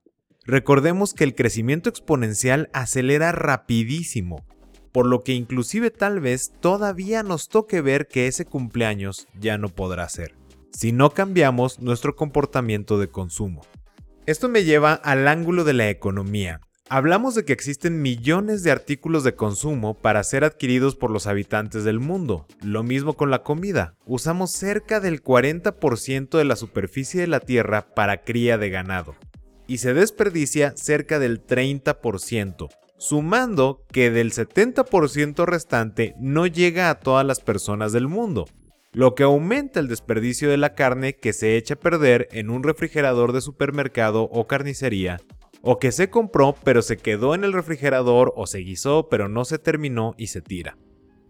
Recordemos 0.46 1.16
que 1.16 1.24
el 1.24 1.34
crecimiento 1.34 1.90
exponencial 1.90 2.70
acelera 2.74 3.32
rapidísimo, 3.32 4.46
por 4.92 5.08
lo 5.08 5.22
que 5.22 5.34
inclusive 5.34 5.90
tal 5.90 6.20
vez 6.20 6.52
todavía 6.60 7.24
nos 7.24 7.50
toque 7.50 7.82
ver 7.82 8.08
que 8.08 8.28
ese 8.28 8.46
cumpleaños 8.46 9.28
ya 9.40 9.58
no 9.58 9.70
podrá 9.70 10.08
ser, 10.10 10.36
si 10.72 10.92
no 10.92 11.10
cambiamos 11.10 11.80
nuestro 11.80 12.16
comportamiento 12.16 13.00
de 13.00 13.08
consumo. 13.08 13.62
Esto 14.28 14.48
me 14.48 14.64
lleva 14.64 14.94
al 14.94 15.28
ángulo 15.28 15.64
de 15.64 15.74
la 15.74 15.90
economía. 15.90 16.62
Hablamos 16.94 17.36
de 17.36 17.46
que 17.46 17.54
existen 17.54 18.02
millones 18.02 18.64
de 18.64 18.72
artículos 18.72 19.24
de 19.24 19.34
consumo 19.34 19.94
para 19.94 20.22
ser 20.26 20.44
adquiridos 20.44 20.98
por 20.98 21.10
los 21.10 21.26
habitantes 21.26 21.86
del 21.86 22.02
mundo. 22.02 22.46
Lo 22.62 22.84
mismo 22.84 23.14
con 23.14 23.32
la 23.32 23.44
comida. 23.44 23.96
Usamos 24.06 24.52
cerca 24.52 25.00
del 25.00 25.24
40% 25.24 26.38
de 26.38 26.44
la 26.44 26.58
superficie 26.58 27.22
de 27.22 27.28
la 27.28 27.40
Tierra 27.40 27.96
para 27.96 28.26
cría 28.26 28.58
de 28.58 28.70
ganado. 28.70 29.16
Y 29.68 29.78
se 29.78 29.94
desperdicia 29.94 30.74
cerca 30.76 31.18
del 31.18 31.42
30%, 31.48 32.68
sumando 32.98 33.86
que 33.94 34.12
del 34.12 34.34
70% 34.34 35.46
restante 35.46 36.14
no 36.20 36.46
llega 36.46 36.90
a 36.90 37.00
todas 37.00 37.26
las 37.26 37.40
personas 37.40 37.94
del 37.94 38.10
mundo, 38.10 38.50
lo 38.92 39.16
que 39.16 39.24
aumenta 39.24 39.80
el 39.80 39.88
desperdicio 39.88 40.50
de 40.50 40.58
la 40.58 40.74
carne 40.74 41.16
que 41.16 41.32
se 41.32 41.56
echa 41.56 41.76
a 41.76 41.80
perder 41.80 42.28
en 42.34 42.50
un 42.50 42.64
refrigerador 42.64 43.32
de 43.32 43.40
supermercado 43.40 44.24
o 44.24 44.46
carnicería, 44.46 45.22
o 45.62 45.80
que 45.80 45.92
se 45.92 46.10
compró 46.10 46.56
pero 46.64 46.82
se 46.82 46.98
quedó 46.98 47.36
en 47.36 47.44
el 47.44 47.54
refrigerador 47.54 48.34
o 48.36 48.48
se 48.48 48.60
guisó 48.60 49.08
pero 49.10 49.30
no 49.30 49.46
se 49.46 49.60
terminó 49.60 50.16
y 50.18 50.28
se 50.28 50.42
tira, 50.42 50.78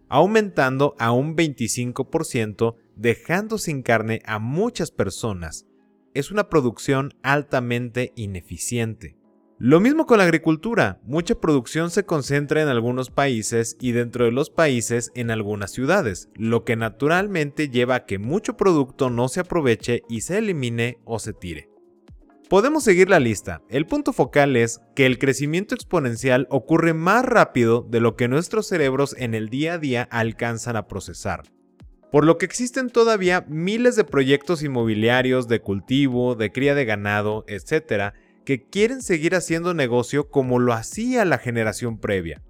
aumentando 0.09 0.95
a 0.99 1.11
un 1.11 1.35
25% 1.35 2.75
dejando 2.95 3.57
sin 3.57 3.81
carne 3.81 4.21
a 4.25 4.39
muchas 4.39 4.91
personas. 4.91 5.65
Es 6.13 6.31
una 6.31 6.49
producción 6.49 7.13
altamente 7.23 8.11
ineficiente. 8.15 9.15
Lo 9.63 9.79
mismo 9.79 10.07
con 10.07 10.17
la 10.17 10.23
agricultura, 10.23 10.99
mucha 11.03 11.35
producción 11.35 11.91
se 11.91 12.03
concentra 12.03 12.63
en 12.63 12.67
algunos 12.67 13.11
países 13.11 13.77
y 13.79 13.91
dentro 13.91 14.25
de 14.25 14.31
los 14.31 14.49
países 14.49 15.11
en 15.13 15.29
algunas 15.29 15.71
ciudades, 15.71 16.29
lo 16.33 16.65
que 16.65 16.75
naturalmente 16.75 17.69
lleva 17.69 17.93
a 17.93 18.05
que 18.05 18.17
mucho 18.17 18.57
producto 18.57 19.11
no 19.11 19.29
se 19.29 19.41
aproveche 19.41 20.01
y 20.09 20.21
se 20.21 20.39
elimine 20.39 20.97
o 21.05 21.19
se 21.19 21.33
tire. 21.33 21.70
Podemos 22.51 22.83
seguir 22.83 23.09
la 23.09 23.21
lista, 23.21 23.61
el 23.69 23.85
punto 23.85 24.11
focal 24.11 24.57
es 24.57 24.81
que 24.93 25.05
el 25.05 25.19
crecimiento 25.19 25.73
exponencial 25.73 26.47
ocurre 26.49 26.93
más 26.93 27.23
rápido 27.23 27.87
de 27.89 28.01
lo 28.01 28.17
que 28.17 28.27
nuestros 28.27 28.67
cerebros 28.67 29.15
en 29.17 29.35
el 29.35 29.47
día 29.47 29.75
a 29.75 29.77
día 29.77 30.03
alcanzan 30.11 30.75
a 30.75 30.85
procesar 30.85 31.43
por 32.11 32.25
lo 32.25 32.37
que 32.37 32.45
existen 32.45 32.89
todavía 32.89 33.45
miles 33.47 33.95
de 33.95 34.03
proyectos 34.03 34.63
inmobiliarios 34.63 35.47
de 35.47 35.61
cultivo, 35.61 36.35
de 36.35 36.51
cría 36.51 36.75
de 36.75 36.83
ganado, 36.83 37.45
etc., 37.47 38.13
que 38.43 38.67
quieren 38.67 39.01
seguir 39.01 39.33
haciendo 39.33 39.73
negocio 39.73 40.29
como 40.29 40.59
lo 40.59 40.73
hacía 40.73 41.23
la 41.23 41.37
generación 41.37 42.01
previa. 42.01 42.41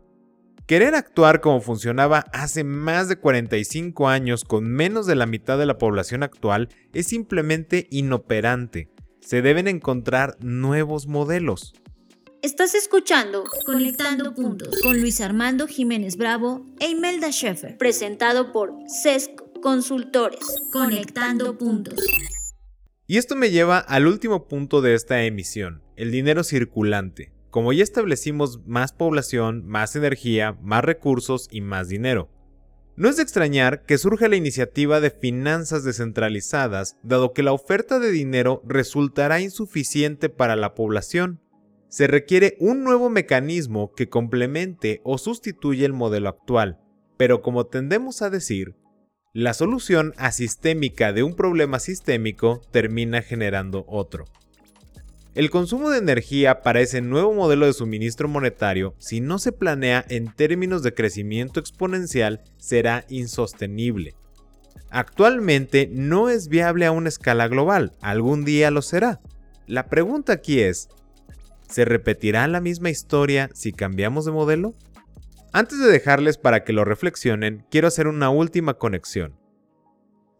Querer 0.65 0.96
actuar 0.96 1.41
como 1.41 1.62
funcionaba 1.62 2.25
hace 2.34 2.63
más 2.63 3.08
de 3.08 3.17
45 3.17 4.08
años 4.08 4.46
con 4.46 4.67
menos 4.67 5.05
de 5.05 5.13
la 5.13 5.27
mitad 5.27 5.60
de 5.60 5.67
la 5.67 5.77
población 5.77 6.24
actual 6.24 6.70
es 6.91 7.05
simplemente 7.05 7.88
inoperante. 7.91 8.89
Se 9.22 9.42
deben 9.42 9.68
encontrar 9.68 10.36
nuevos 10.42 11.08
modelos. 11.08 11.74
Estás 12.42 12.74
escuchando 12.74 13.44
Conectando 13.66 14.34
Puntos 14.34 14.82
con 14.82 15.00
Luis 15.00 15.22
Armando 15.22 15.68
Jiménez 15.68 16.18
Bravo 16.18 16.66
e 16.80 16.90
Imelda 16.90 17.32
Schaeffer, 17.32 17.78
presentado 17.78 18.51
por 18.51 18.74
CESC 18.88 19.30
Consultores. 19.62 20.40
Conectando 20.74 21.56
Puntos. 21.56 22.04
Y 23.06 23.18
esto 23.18 23.36
me 23.36 23.51
lleva 23.51 23.78
al 23.78 24.08
último 24.08 24.48
punto 24.48 24.82
de 24.82 24.96
esta 24.96 25.24
emisión, 25.24 25.84
el 25.96 26.12
dinero 26.12 26.44
circulante. 26.44 27.32
Como 27.51 27.74
ya 27.74 27.84
establecimos 27.84 28.66
más 28.66 28.92
población, 28.92 29.68
más 29.68 29.96
energía, 29.96 30.58
más 30.63 30.84
recursos 30.84 31.48
y 31.51 31.62
más 31.62 31.90
dinero. 31.90 32.30
No 33.01 33.10
es 33.10 33.17
de 33.17 33.24
extrañar 33.24 33.84
que 33.88 33.98
surja 33.98 34.27
la 34.27 34.36
iniciativa 34.36 35.00
de 35.00 35.10
finanzas 35.10 35.84
descentralizadas, 35.84 36.98
dado 37.01 37.34
que 37.34 37.41
la 37.41 37.51
oferta 37.51 37.98
de 37.98 38.12
dinero 38.12 38.62
resultará 38.63 39.41
insuficiente 39.41 40.29
para 40.29 40.55
la 40.55 40.75
población. 40.75 41.41
Se 41.89 42.05
requiere 42.05 42.58
un 42.60 42.84
nuevo 42.84 43.10
mecanismo 43.10 43.91
que 43.96 44.08
complemente 44.08 45.01
o 45.03 45.17
sustituya 45.17 45.88
el 45.88 45.93
modelo 45.93 46.29
actual, 46.29 46.79
pero 47.17 47.41
como 47.41 47.65
tendemos 47.65 48.22
a 48.22 48.29
decir, 48.29 48.75
la 49.34 49.55
solución 49.55 50.13
asistémica 50.17 51.12
de 51.12 51.24
un 51.24 51.36
problema 51.36 51.79
sistémico 51.79 52.62
termina 52.70 53.24
generando 53.24 53.84
otro. 53.88 54.25
El 55.34 55.50
consumo 55.50 55.90
de 55.90 55.98
energía 55.98 56.62
para 56.62 56.82
ese 56.82 57.00
nuevo 57.00 57.34
modelo 57.34 57.66
de 57.66 57.72
suministro 57.72 58.28
monetario, 58.28 58.96
si 58.98 59.22
no 59.22 59.40
se 59.40 59.54
planea 59.54 60.04
en 60.10 60.34
términos 60.34 60.84
de 60.84 60.94
crecimiento 60.94 61.62
exponencial, 61.62 62.42
será 62.58 63.06
insostenible. 63.08 64.14
Actualmente 64.90 65.90
no 65.90 66.28
es 66.28 66.50
viable 66.50 66.86
a 66.86 66.92
una 66.92 67.08
escala 67.08 67.48
global, 67.48 67.94
algún 68.02 68.44
día 68.44 68.72
lo 68.72 68.82
será. 68.82 69.22
La 69.68 69.88
pregunta 69.88 70.34
aquí 70.34 70.60
es, 70.60 70.90
¿se 71.70 71.86
repetirá 71.86 72.46
la 72.50 72.60
misma 72.60 72.90
historia 72.90 73.50
si 73.54 73.72
cambiamos 73.72 74.26
de 74.26 74.34
modelo? 74.34 74.76
Antes 75.54 75.80
de 75.80 75.88
dejarles 75.88 76.38
para 76.38 76.66
que 76.66 76.74
lo 76.74 76.84
reflexionen, 76.84 77.66
quiero 77.72 77.88
hacer 77.88 78.08
una 78.08 78.30
última 78.30 78.74
conexión. 78.74 79.40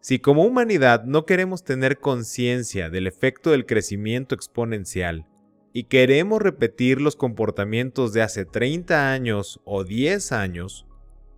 Si 0.02 0.18
como 0.18 0.44
humanidad 0.44 1.04
no 1.04 1.26
queremos 1.26 1.62
tener 1.62 2.00
conciencia 2.00 2.90
del 2.90 3.06
efecto 3.06 3.52
del 3.52 3.66
crecimiento 3.66 4.34
exponencial 4.34 5.28
y 5.72 5.84
queremos 5.84 6.42
repetir 6.42 7.00
los 7.00 7.14
comportamientos 7.14 8.12
de 8.12 8.22
hace 8.22 8.44
30 8.44 9.12
años 9.12 9.60
o 9.64 9.84
10 9.84 10.32
años, 10.32 10.88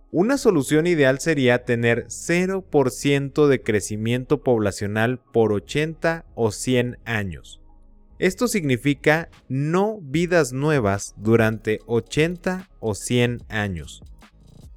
una 0.09 0.39
solución 0.39 0.87
ideal 0.87 1.19
sería 1.19 1.63
tener 1.63 2.07
0% 2.07 3.47
de 3.47 3.61
crecimiento 3.61 4.41
poblacional 4.41 5.19
por 5.19 5.53
80 5.53 6.25
o 6.33 6.51
100 6.51 6.97
años. 7.05 7.61
Esto 8.17 8.47
significa 8.47 9.29
no 9.47 9.99
vidas 10.01 10.53
nuevas 10.53 11.13
durante 11.17 11.81
80 11.85 12.67
o 12.79 12.95
100 12.95 13.43
años, 13.47 14.01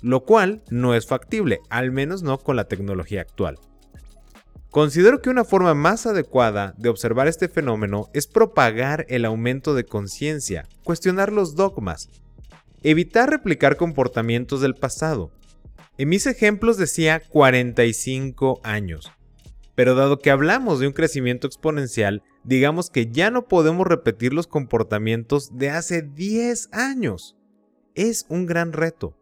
lo 0.02 0.24
cual 0.24 0.62
no 0.68 0.94
es 0.94 1.06
factible, 1.06 1.60
al 1.70 1.90
menos 1.90 2.22
no 2.22 2.36
con 2.36 2.54
la 2.54 2.68
tecnología 2.68 3.22
actual. 3.22 3.58
Considero 4.78 5.20
que 5.20 5.28
una 5.28 5.44
forma 5.44 5.74
más 5.74 6.06
adecuada 6.06 6.72
de 6.78 6.88
observar 6.88 7.26
este 7.26 7.48
fenómeno 7.48 8.10
es 8.14 8.28
propagar 8.28 9.06
el 9.08 9.24
aumento 9.24 9.74
de 9.74 9.82
conciencia, 9.82 10.68
cuestionar 10.84 11.32
los 11.32 11.56
dogmas, 11.56 12.08
evitar 12.84 13.28
replicar 13.28 13.76
comportamientos 13.76 14.60
del 14.60 14.76
pasado. 14.76 15.32
En 15.96 16.08
mis 16.10 16.28
ejemplos 16.28 16.76
decía 16.76 17.20
45 17.28 18.60
años, 18.62 19.10
pero 19.74 19.96
dado 19.96 20.20
que 20.20 20.30
hablamos 20.30 20.78
de 20.78 20.86
un 20.86 20.92
crecimiento 20.92 21.48
exponencial, 21.48 22.22
digamos 22.44 22.88
que 22.88 23.10
ya 23.10 23.32
no 23.32 23.48
podemos 23.48 23.84
repetir 23.84 24.32
los 24.32 24.46
comportamientos 24.46 25.56
de 25.58 25.70
hace 25.70 26.02
10 26.02 26.68
años. 26.70 27.36
Es 27.96 28.26
un 28.28 28.46
gran 28.46 28.72
reto, 28.72 29.16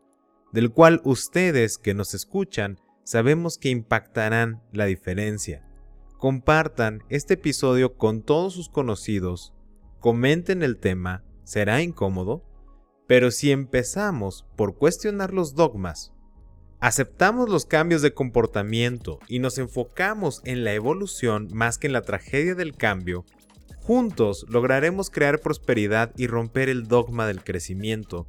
del 0.53 0.71
cual 0.71 1.01
ustedes 1.03 1.79
que 1.79 1.95
nos 1.95 2.13
escuchan 2.13 2.79
sabemos 3.07 3.57
que 3.57 3.71
impactarán 3.71 4.61
la 4.73 4.85
diferencia. 4.85 5.65
Compartan 6.19 7.05
este 7.09 7.35
episodio 7.35 7.97
con 7.97 8.21
todos 8.21 8.53
sus 8.53 8.69
conocidos, 8.69 9.55
comenten 10.01 10.65
el 10.65 10.77
tema, 10.77 11.23
será 11.45 11.83
incómodo, 11.83 12.45
pero 13.07 13.31
si 13.31 13.53
empezamos 13.53 14.45
por 14.57 14.77
cuestionar 14.77 15.33
los 15.33 15.55
dogmas, 15.55 16.13
aceptamos 16.81 17.49
los 17.49 17.65
cambios 17.65 18.03
de 18.03 18.13
comportamiento 18.13 19.21
y 19.29 19.39
nos 19.39 19.59
enfocamos 19.59 20.43
en 20.45 20.65
la 20.65 20.75
evolución 20.75 21.49
más 21.53 21.79
que 21.79 21.87
en 21.87 21.93
la 21.93 22.03
tragedia 22.03 22.57
del 22.57 22.75
cambio, 22.75 23.25
juntos 23.83 24.47
lograremos 24.49 25.11
crear 25.11 25.39
prosperidad 25.39 26.11
y 26.17 26.27
romper 26.27 26.69
el 26.69 26.89
dogma 26.89 27.29
del 27.29 27.45
crecimiento 27.45 28.27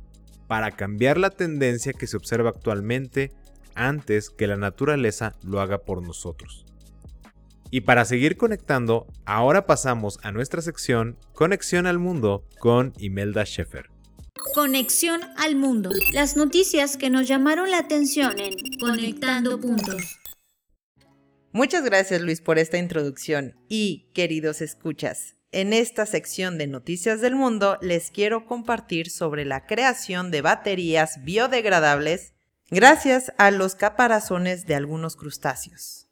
para 0.48 0.70
cambiar 0.70 1.18
la 1.18 1.32
tendencia 1.32 1.94
que 1.94 2.06
se 2.06 2.16
observa 2.16 2.52
actualmente 2.52 3.32
antes 3.78 4.30
que 4.30 4.48
la 4.48 4.58
naturaleza 4.58 5.36
lo 5.44 5.62
haga 5.62 5.80
por 5.86 6.02
nosotros. 6.06 6.66
Y 7.70 7.82
para 7.82 8.06
seguir 8.06 8.38
conectando, 8.38 9.08
ahora 9.26 9.66
pasamos 9.66 10.20
a 10.24 10.32
nuestra 10.32 10.62
sección 10.62 11.18
Conexión 11.34 11.86
al 11.86 12.00
Mundo 12.00 12.46
con 12.60 12.94
Imelda 12.98 13.46
Schaefer. 13.46 13.90
Conexión 14.54 15.22
al 15.38 15.56
Mundo. 15.56 15.92
Las 16.14 16.38
noticias 16.38 16.98
que 16.98 17.10
nos 17.10 17.28
llamaron 17.28 17.70
la 17.70 17.80
atención 17.80 18.40
en 18.40 18.54
Conectando 18.80 19.60
Puntos. 19.60 20.20
Muchas 21.52 21.84
gracias 21.84 22.22
Luis 22.22 22.40
por 22.42 22.60
esta 22.60 22.78
introducción 22.78 23.56
y 23.68 24.10
queridos 24.14 24.62
escuchas. 24.62 25.36
En 25.52 25.74
esta 25.74 26.06
sección 26.06 26.58
de 26.58 26.68
Noticias 26.68 27.20
del 27.20 27.36
Mundo 27.36 27.78
les 27.82 28.12
quiero 28.12 28.46
compartir 28.46 29.10
sobre 29.10 29.44
la 29.44 29.66
creación 29.66 30.30
de 30.30 30.42
baterías 30.42 31.24
biodegradables 31.24 32.34
gracias 32.70 33.32
a 33.38 33.52
los 33.52 33.76
caparazones 33.76 34.66
de 34.66 34.76
algunos 34.76 35.16
crustáceos. 35.16 36.08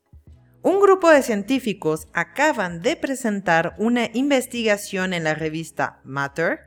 Un 0.61 0.79
grupo 0.79 1.09
de 1.09 1.21
científicos 1.21 2.07
acaban 2.13 2.81
de 2.81 2.95
presentar 2.95 3.75
una 3.77 4.09
investigación 4.13 5.13
en 5.13 5.23
la 5.23 5.35
revista 5.35 5.99
Matter, 6.03 6.61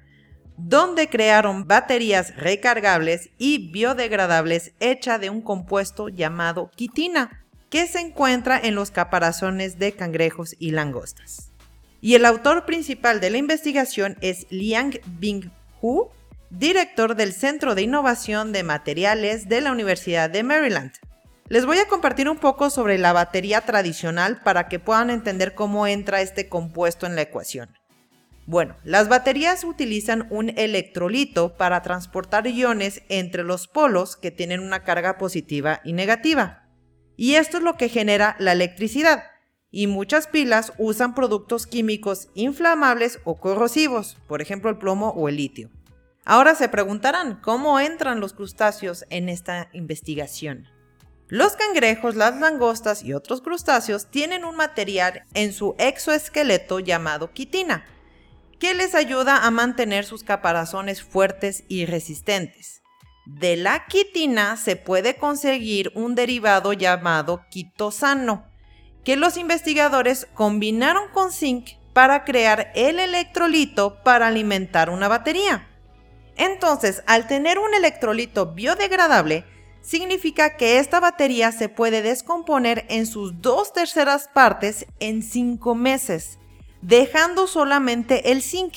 donde 0.56 1.08
crearon 1.08 1.66
baterías 1.66 2.36
recargables 2.36 3.30
y 3.38 3.70
biodegradables 3.72 4.72
hechas 4.80 5.20
de 5.20 5.30
un 5.30 5.40
compuesto 5.40 6.08
llamado 6.08 6.70
quitina, 6.76 7.44
que 7.70 7.86
se 7.86 8.00
encuentra 8.00 8.58
en 8.58 8.74
los 8.74 8.90
caparazones 8.90 9.78
de 9.78 9.92
cangrejos 9.92 10.54
y 10.58 10.70
langostas. 10.70 11.52
Y 12.00 12.14
el 12.14 12.24
autor 12.24 12.66
principal 12.66 13.20
de 13.20 13.30
la 13.30 13.38
investigación 13.38 14.16
es 14.20 14.46
Liang 14.50 15.00
Bing 15.18 15.50
Hu, 15.80 16.08
director 16.50 17.14
del 17.14 17.32
Centro 17.32 17.74
de 17.74 17.82
Innovación 17.82 18.52
de 18.52 18.62
Materiales 18.62 19.48
de 19.48 19.60
la 19.60 19.72
Universidad 19.72 20.30
de 20.30 20.42
Maryland. 20.42 20.92
Les 21.48 21.66
voy 21.66 21.78
a 21.78 21.88
compartir 21.88 22.28
un 22.28 22.38
poco 22.38 22.70
sobre 22.70 22.98
la 22.98 23.12
batería 23.12 23.60
tradicional 23.62 24.40
para 24.42 24.68
que 24.68 24.78
puedan 24.78 25.10
entender 25.10 25.54
cómo 25.54 25.86
entra 25.86 26.20
este 26.20 26.48
compuesto 26.48 27.06
en 27.06 27.16
la 27.16 27.22
ecuación. 27.22 27.70
Bueno, 28.46 28.76
las 28.82 29.10
baterías 29.10 29.62
utilizan 29.64 30.26
un 30.30 30.50
electrolito 30.58 31.54
para 31.56 31.82
transportar 31.82 32.46
iones 32.46 33.02
entre 33.10 33.44
los 33.44 33.68
polos 33.68 34.16
que 34.16 34.30
tienen 34.30 34.60
una 34.60 34.84
carga 34.84 35.18
positiva 35.18 35.80
y 35.84 35.92
negativa. 35.92 36.66
Y 37.16 37.34
esto 37.34 37.58
es 37.58 37.62
lo 37.62 37.76
que 37.76 37.90
genera 37.90 38.36
la 38.38 38.52
electricidad. 38.52 39.24
Y 39.70 39.86
muchas 39.86 40.28
pilas 40.28 40.72
usan 40.78 41.14
productos 41.14 41.66
químicos 41.66 42.30
inflamables 42.34 43.20
o 43.24 43.38
corrosivos, 43.38 44.16
por 44.26 44.40
ejemplo 44.40 44.70
el 44.70 44.78
plomo 44.78 45.10
o 45.10 45.28
el 45.28 45.36
litio. 45.36 45.70
Ahora 46.24 46.54
se 46.54 46.68
preguntarán 46.68 47.40
cómo 47.40 47.80
entran 47.80 48.20
los 48.20 48.32
crustáceos 48.32 49.04
en 49.10 49.28
esta 49.28 49.68
investigación. 49.72 50.68
Los 51.28 51.56
cangrejos, 51.56 52.16
las 52.16 52.38
langostas 52.38 53.02
y 53.02 53.12
otros 53.12 53.42
crustáceos 53.42 54.10
tienen 54.10 54.44
un 54.46 54.56
material 54.56 55.24
en 55.34 55.52
su 55.52 55.74
exoesqueleto 55.78 56.80
llamado 56.80 57.32
quitina, 57.32 57.84
que 58.58 58.74
les 58.74 58.94
ayuda 58.94 59.44
a 59.44 59.50
mantener 59.50 60.04
sus 60.04 60.24
caparazones 60.24 61.02
fuertes 61.02 61.64
y 61.68 61.84
resistentes. 61.84 62.82
De 63.26 63.56
la 63.56 63.84
quitina 63.86 64.56
se 64.56 64.76
puede 64.76 65.16
conseguir 65.16 65.92
un 65.94 66.14
derivado 66.14 66.72
llamado 66.72 67.44
quitosano, 67.50 68.46
que 69.04 69.16
los 69.16 69.36
investigadores 69.36 70.26
combinaron 70.32 71.10
con 71.12 71.30
zinc 71.30 71.72
para 71.92 72.24
crear 72.24 72.72
el 72.74 72.98
electrolito 72.98 74.02
para 74.02 74.28
alimentar 74.28 74.88
una 74.88 75.08
batería. 75.08 75.67
Entonces, 76.38 77.02
al 77.06 77.26
tener 77.26 77.58
un 77.58 77.74
electrolito 77.74 78.54
biodegradable, 78.54 79.44
significa 79.82 80.56
que 80.56 80.78
esta 80.78 81.00
batería 81.00 81.52
se 81.52 81.68
puede 81.68 82.00
descomponer 82.00 82.86
en 82.88 83.06
sus 83.06 83.42
dos 83.42 83.72
terceras 83.72 84.30
partes 84.32 84.86
en 85.00 85.22
cinco 85.22 85.74
meses, 85.74 86.38
dejando 86.80 87.48
solamente 87.48 88.32
el 88.32 88.42
zinc, 88.42 88.74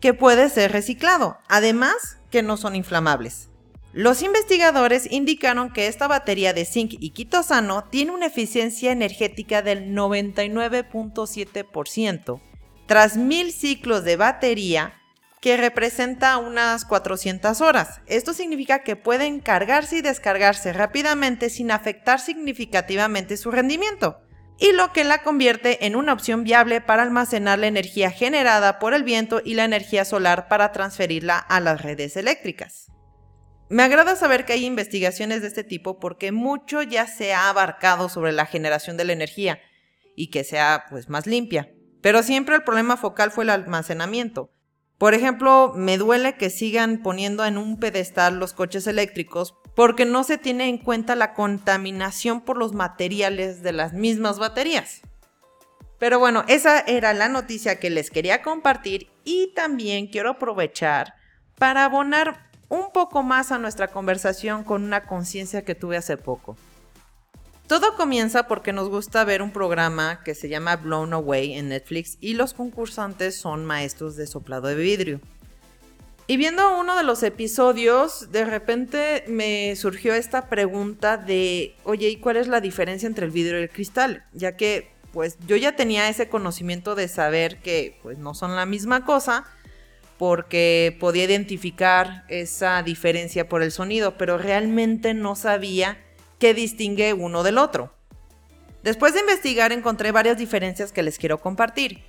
que 0.00 0.14
puede 0.14 0.48
ser 0.48 0.72
reciclado, 0.72 1.38
además 1.48 2.18
que 2.30 2.42
no 2.42 2.56
son 2.56 2.76
inflamables. 2.76 3.50
Los 3.92 4.22
investigadores 4.22 5.10
indicaron 5.10 5.72
que 5.72 5.88
esta 5.88 6.06
batería 6.06 6.52
de 6.52 6.64
zinc 6.64 6.94
y 7.00 7.10
quitosano 7.10 7.82
tiene 7.90 8.12
una 8.12 8.26
eficiencia 8.26 8.92
energética 8.92 9.62
del 9.62 9.96
99.7%. 9.96 12.40
Tras 12.86 13.16
mil 13.16 13.50
ciclos 13.52 14.04
de 14.04 14.14
batería, 14.16 14.99
que 15.40 15.56
representa 15.56 16.36
unas 16.36 16.84
400 16.84 17.60
horas. 17.62 18.00
Esto 18.06 18.34
significa 18.34 18.82
que 18.82 18.94
pueden 18.94 19.40
cargarse 19.40 19.96
y 19.96 20.02
descargarse 20.02 20.72
rápidamente 20.72 21.48
sin 21.48 21.70
afectar 21.70 22.20
significativamente 22.20 23.38
su 23.38 23.50
rendimiento, 23.50 24.20
y 24.58 24.72
lo 24.72 24.92
que 24.92 25.04
la 25.04 25.22
convierte 25.22 25.86
en 25.86 25.96
una 25.96 26.12
opción 26.12 26.44
viable 26.44 26.82
para 26.82 27.02
almacenar 27.02 27.58
la 27.58 27.66
energía 27.66 28.10
generada 28.10 28.78
por 28.78 28.92
el 28.92 29.02
viento 29.02 29.40
y 29.42 29.54
la 29.54 29.64
energía 29.64 30.04
solar 30.04 30.48
para 30.48 30.72
transferirla 30.72 31.38
a 31.38 31.60
las 31.60 31.80
redes 31.80 32.16
eléctricas. 32.18 32.88
Me 33.70 33.82
agrada 33.82 34.16
saber 34.16 34.44
que 34.44 34.52
hay 34.52 34.66
investigaciones 34.66 35.40
de 35.40 35.48
este 35.48 35.64
tipo 35.64 35.98
porque 35.98 36.32
mucho 36.32 36.82
ya 36.82 37.06
se 37.06 37.32
ha 37.32 37.48
abarcado 37.48 38.10
sobre 38.10 38.32
la 38.32 38.44
generación 38.44 38.98
de 38.98 39.04
la 39.04 39.14
energía 39.14 39.60
y 40.16 40.28
que 40.28 40.44
sea 40.44 40.84
pues 40.90 41.08
más 41.08 41.26
limpia, 41.26 41.72
pero 42.02 42.22
siempre 42.22 42.56
el 42.56 42.64
problema 42.64 42.98
focal 42.98 43.30
fue 43.30 43.44
el 43.44 43.50
almacenamiento 43.50 44.50
por 45.00 45.14
ejemplo, 45.14 45.72
me 45.74 45.96
duele 45.96 46.36
que 46.36 46.50
sigan 46.50 46.98
poniendo 46.98 47.46
en 47.46 47.56
un 47.56 47.80
pedestal 47.80 48.38
los 48.38 48.52
coches 48.52 48.86
eléctricos 48.86 49.54
porque 49.74 50.04
no 50.04 50.24
se 50.24 50.36
tiene 50.36 50.68
en 50.68 50.76
cuenta 50.76 51.16
la 51.16 51.32
contaminación 51.32 52.42
por 52.42 52.58
los 52.58 52.74
materiales 52.74 53.62
de 53.62 53.72
las 53.72 53.94
mismas 53.94 54.38
baterías. 54.38 55.00
Pero 55.98 56.18
bueno, 56.18 56.44
esa 56.48 56.80
era 56.80 57.14
la 57.14 57.30
noticia 57.30 57.80
que 57.80 57.88
les 57.88 58.10
quería 58.10 58.42
compartir 58.42 59.10
y 59.24 59.54
también 59.54 60.06
quiero 60.06 60.28
aprovechar 60.28 61.14
para 61.56 61.86
abonar 61.86 62.50
un 62.68 62.92
poco 62.92 63.22
más 63.22 63.52
a 63.52 63.58
nuestra 63.58 63.88
conversación 63.88 64.64
con 64.64 64.84
una 64.84 65.06
conciencia 65.06 65.64
que 65.64 65.74
tuve 65.74 65.96
hace 65.96 66.18
poco. 66.18 66.58
Todo 67.70 67.94
comienza 67.94 68.48
porque 68.48 68.72
nos 68.72 68.88
gusta 68.88 69.24
ver 69.24 69.42
un 69.42 69.52
programa 69.52 70.24
que 70.24 70.34
se 70.34 70.48
llama 70.48 70.74
Blown 70.74 71.12
Away 71.12 71.52
en 71.52 71.68
Netflix 71.68 72.18
y 72.20 72.34
los 72.34 72.52
concursantes 72.52 73.36
son 73.36 73.64
maestros 73.64 74.16
de 74.16 74.26
soplado 74.26 74.66
de 74.66 74.74
vidrio. 74.74 75.20
Y 76.26 76.36
viendo 76.36 76.80
uno 76.80 76.96
de 76.96 77.04
los 77.04 77.22
episodios, 77.22 78.32
de 78.32 78.44
repente 78.44 79.22
me 79.28 79.76
surgió 79.76 80.14
esta 80.14 80.48
pregunta 80.48 81.16
de, 81.16 81.76
oye, 81.84 82.08
¿y 82.08 82.16
cuál 82.16 82.38
es 82.38 82.48
la 82.48 82.60
diferencia 82.60 83.06
entre 83.06 83.26
el 83.26 83.30
vidrio 83.30 83.60
y 83.60 83.62
el 83.62 83.70
cristal? 83.70 84.24
Ya 84.32 84.56
que, 84.56 84.90
pues, 85.12 85.38
yo 85.46 85.54
ya 85.54 85.76
tenía 85.76 86.08
ese 86.08 86.28
conocimiento 86.28 86.96
de 86.96 87.06
saber 87.06 87.58
que, 87.58 88.00
pues, 88.02 88.18
no 88.18 88.34
son 88.34 88.56
la 88.56 88.66
misma 88.66 89.04
cosa, 89.04 89.44
porque 90.18 90.96
podía 90.98 91.22
identificar 91.22 92.24
esa 92.26 92.82
diferencia 92.82 93.48
por 93.48 93.62
el 93.62 93.70
sonido, 93.70 94.18
pero 94.18 94.38
realmente 94.38 95.14
no 95.14 95.36
sabía 95.36 95.98
que 96.40 96.54
distingue 96.54 97.12
uno 97.12 97.44
del 97.44 97.58
otro. 97.58 97.94
Después 98.82 99.14
de 99.14 99.20
investigar 99.20 99.72
encontré 99.72 100.10
varias 100.10 100.38
diferencias 100.38 100.90
que 100.90 101.02
les 101.04 101.18
quiero 101.18 101.40
compartir. 101.40 102.02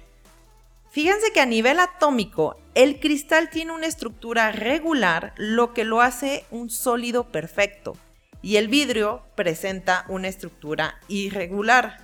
Fíjense 0.89 1.31
que 1.31 1.41
a 1.41 1.45
nivel 1.45 1.79
atómico, 1.79 2.57
el 2.73 2.99
cristal 2.99 3.49
tiene 3.49 3.73
una 3.73 3.87
estructura 3.87 4.51
regular, 4.51 5.33
lo 5.37 5.73
que 5.73 5.83
lo 5.83 6.01
hace 6.01 6.45
un 6.49 6.69
sólido 6.69 7.31
perfecto, 7.31 7.95
y 8.41 8.55
el 8.55 8.67
vidrio 8.67 9.23
presenta 9.35 10.05
una 10.07 10.27
estructura 10.27 10.99
irregular. 11.07 11.99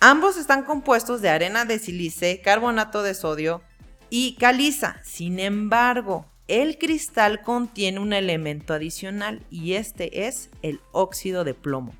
Ambos 0.00 0.36
están 0.36 0.64
compuestos 0.64 1.22
de 1.22 1.28
arena 1.28 1.64
de 1.64 1.78
sílice, 1.78 2.40
carbonato 2.40 3.02
de 3.02 3.14
sodio 3.14 3.62
y 4.10 4.36
caliza. 4.36 5.00
Sin 5.02 5.38
embargo, 5.40 6.29
el 6.50 6.78
cristal 6.78 7.42
contiene 7.42 8.00
un 8.00 8.12
elemento 8.12 8.74
adicional 8.74 9.46
y 9.50 9.74
este 9.74 10.26
es 10.26 10.50
el 10.62 10.80
óxido 10.90 11.44
de 11.44 11.54
plomo, 11.54 11.94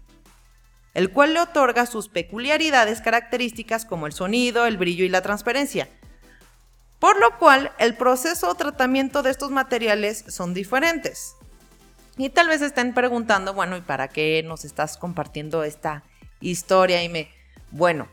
el 0.92 1.12
cual 1.12 1.34
le 1.34 1.40
otorga 1.40 1.86
sus 1.86 2.08
peculiaridades 2.08 3.00
características 3.00 3.84
como 3.84 4.08
el 4.08 4.12
sonido, 4.12 4.66
el 4.66 4.76
brillo 4.76 5.04
y 5.04 5.08
la 5.08 5.22
transparencia. 5.22 5.88
Por 6.98 7.18
lo 7.20 7.38
cual, 7.38 7.70
el 7.78 7.96
proceso 7.96 8.50
o 8.50 8.54
tratamiento 8.56 9.22
de 9.22 9.30
estos 9.30 9.52
materiales 9.52 10.24
son 10.26 10.52
diferentes. 10.52 11.36
Y 12.18 12.28
tal 12.30 12.48
vez 12.48 12.60
estén 12.60 12.92
preguntando, 12.92 13.54
bueno, 13.54 13.76
¿y 13.76 13.80
para 13.80 14.08
qué 14.08 14.42
nos 14.44 14.64
estás 14.64 14.98
compartiendo 14.98 15.62
esta 15.62 16.02
historia? 16.40 17.04
Y 17.04 17.08
me, 17.08 17.30
bueno, 17.70 18.08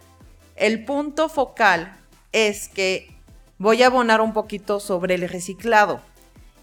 el 0.55 0.85
punto 0.85 1.29
focal 1.29 1.97
es 2.31 2.69
que 2.69 3.11
voy 3.57 3.81
a 3.81 3.87
abonar 3.87 4.21
un 4.21 4.33
poquito 4.33 4.79
sobre 4.79 5.15
el 5.15 5.27
reciclado. 5.27 5.99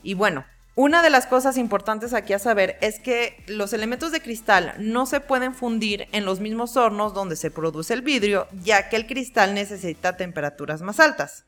Y 0.05 0.15
bueno, 0.15 0.45
una 0.77 1.03
de 1.03 1.11
las 1.11 1.27
cosas 1.27 1.57
importantes 1.57 2.15
aquí 2.15 2.33
a 2.35 2.39
saber 2.39 2.77
es 2.81 3.01
que 3.01 3.43
los 3.47 3.73
elementos 3.73 4.13
de 4.13 4.21
cristal 4.21 4.75
no 4.79 5.07
se 5.07 5.21
pueden 5.21 5.55
fundir 5.55 6.09
en 6.13 6.25
los 6.25 6.41
mismos 6.41 6.77
hornos 6.77 7.15
donde 7.15 7.37
se 7.37 7.51
produce 7.51 7.95
el 7.95 8.03
vidrio, 8.03 8.47
ya 8.63 8.89
que 8.89 8.97
el 8.97 9.07
cristal 9.07 9.55
necesita 9.55 10.17
temperaturas 10.17 10.83
más 10.83 11.01
altas. 11.01 11.47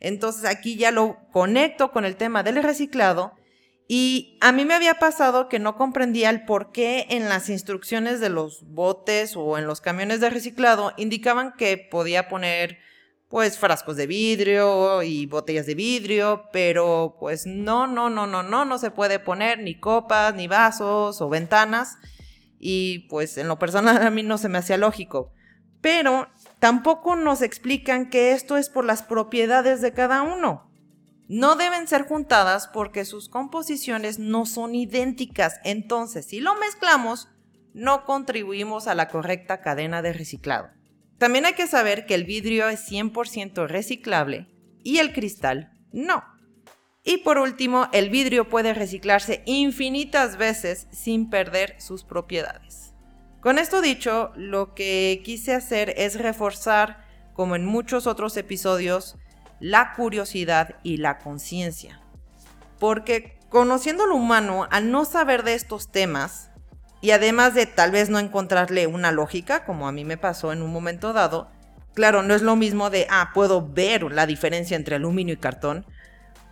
Entonces 0.00 0.44
aquí 0.46 0.76
ya 0.76 0.90
lo 0.90 1.18
conecto 1.32 1.92
con 1.92 2.04
el 2.04 2.16
tema 2.16 2.42
del 2.42 2.60
reciclado 2.62 3.34
Y 3.88 4.38
a 4.40 4.52
mí 4.52 4.64
me 4.64 4.74
había 4.74 4.94
pasado 4.94 5.48
que 5.48 5.58
no 5.58 5.76
comprendía 5.76 6.30
el 6.30 6.44
por 6.44 6.72
qué 6.72 7.06
en 7.10 7.28
las 7.28 7.50
instrucciones 7.50 8.20
de 8.20 8.30
los 8.30 8.62
botes 8.68 9.36
o 9.36 9.58
en 9.58 9.66
los 9.66 9.80
camiones 9.80 10.20
de 10.20 10.30
reciclado 10.30 10.92
indicaban 10.96 11.52
que 11.58 11.76
podía 11.76 12.28
poner 12.28 12.78
pues 13.32 13.56
frascos 13.56 13.96
de 13.96 14.06
vidrio 14.06 15.02
y 15.02 15.24
botellas 15.24 15.64
de 15.64 15.74
vidrio, 15.74 16.50
pero 16.52 17.16
pues 17.18 17.46
no, 17.46 17.86
no, 17.86 18.10
no, 18.10 18.26
no, 18.26 18.42
no, 18.42 18.66
no 18.66 18.76
se 18.76 18.90
puede 18.90 19.18
poner 19.20 19.58
ni 19.58 19.80
copas, 19.80 20.34
ni 20.34 20.48
vasos 20.48 21.18
o 21.22 21.30
ventanas 21.30 21.96
y 22.58 23.08
pues 23.08 23.38
en 23.38 23.48
lo 23.48 23.58
personal 23.58 24.06
a 24.06 24.10
mí 24.10 24.22
no 24.22 24.36
se 24.36 24.50
me 24.50 24.58
hacía 24.58 24.76
lógico. 24.76 25.32
Pero 25.80 26.28
tampoco 26.58 27.16
nos 27.16 27.40
explican 27.40 28.10
que 28.10 28.32
esto 28.32 28.58
es 28.58 28.68
por 28.68 28.84
las 28.84 29.02
propiedades 29.02 29.80
de 29.80 29.94
cada 29.94 30.20
uno. 30.20 30.70
No 31.26 31.56
deben 31.56 31.88
ser 31.88 32.06
juntadas 32.06 32.68
porque 32.68 33.06
sus 33.06 33.30
composiciones 33.30 34.18
no 34.18 34.44
son 34.44 34.74
idénticas, 34.74 35.58
entonces 35.64 36.26
si 36.26 36.40
lo 36.40 36.54
mezclamos, 36.56 37.30
no 37.72 38.04
contribuimos 38.04 38.88
a 38.88 38.94
la 38.94 39.08
correcta 39.08 39.62
cadena 39.62 40.02
de 40.02 40.12
reciclado. 40.12 40.81
También 41.22 41.46
hay 41.46 41.52
que 41.52 41.68
saber 41.68 42.04
que 42.04 42.16
el 42.16 42.24
vidrio 42.24 42.68
es 42.68 42.90
100% 42.90 43.68
reciclable 43.68 44.48
y 44.82 44.98
el 44.98 45.12
cristal 45.12 45.70
no. 45.92 46.24
Y 47.04 47.18
por 47.18 47.38
último, 47.38 47.86
el 47.92 48.10
vidrio 48.10 48.48
puede 48.48 48.74
reciclarse 48.74 49.44
infinitas 49.46 50.36
veces 50.36 50.88
sin 50.90 51.30
perder 51.30 51.80
sus 51.80 52.02
propiedades. 52.02 52.92
Con 53.40 53.60
esto 53.60 53.80
dicho, 53.80 54.32
lo 54.34 54.74
que 54.74 55.22
quise 55.24 55.54
hacer 55.54 55.94
es 55.96 56.18
reforzar, 56.18 57.06
como 57.34 57.54
en 57.54 57.66
muchos 57.66 58.08
otros 58.08 58.36
episodios, 58.36 59.16
la 59.60 59.92
curiosidad 59.92 60.74
y 60.82 60.96
la 60.96 61.18
conciencia. 61.18 62.00
Porque 62.80 63.38
conociendo 63.48 64.06
lo 64.06 64.16
humano, 64.16 64.66
al 64.72 64.90
no 64.90 65.04
saber 65.04 65.44
de 65.44 65.54
estos 65.54 65.92
temas, 65.92 66.50
y 67.02 67.10
además 67.10 67.52
de 67.52 67.66
tal 67.66 67.90
vez 67.90 68.08
no 68.08 68.20
encontrarle 68.20 68.86
una 68.86 69.10
lógica, 69.10 69.64
como 69.64 69.88
a 69.88 69.92
mí 69.92 70.04
me 70.04 70.16
pasó 70.16 70.52
en 70.52 70.62
un 70.62 70.72
momento 70.72 71.12
dado, 71.12 71.50
claro, 71.94 72.22
no 72.22 72.32
es 72.32 72.42
lo 72.42 72.54
mismo 72.54 72.90
de, 72.90 73.08
ah, 73.10 73.32
puedo 73.34 73.68
ver 73.68 74.04
la 74.04 74.24
diferencia 74.24 74.76
entre 74.76 74.94
aluminio 74.94 75.34
y 75.34 75.38
cartón. 75.38 75.84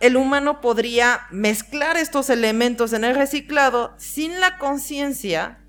El 0.01 0.17
humano 0.17 0.59
podría 0.59 1.21
mezclar 1.31 1.95
estos 1.95 2.29
elementos 2.29 2.91
en 2.91 3.05
el 3.05 3.15
reciclado 3.15 3.93
sin 3.97 4.41
la 4.41 4.57
conciencia 4.57 5.59